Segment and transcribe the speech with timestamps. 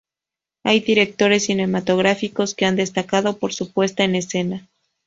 [0.63, 4.67] Hay directores cinematográficos que han destacado por su puesta en escena.